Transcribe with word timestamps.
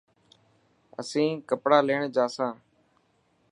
اسين 0.99 1.31
ڪپڙا 1.49 1.79
ليڻ 1.87 1.99
جا 2.15 2.25
سان. 2.35 2.53